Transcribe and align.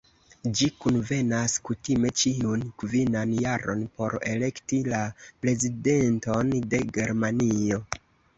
Ĝi 0.59 0.67
kunvenas 0.83 1.57
kutime 1.67 2.11
ĉiun 2.21 2.63
kvinan 2.83 3.35
jaron 3.41 3.85
por 3.99 4.17
elekti 4.33 4.81
la 4.95 5.03
Prezidenton 5.43 6.51
de 6.75 6.83
Germanio. 6.99 7.81